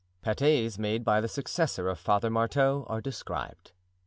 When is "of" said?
1.87-1.99